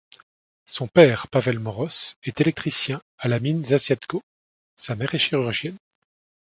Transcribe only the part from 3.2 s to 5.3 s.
la mine Zassiadko, sa mère est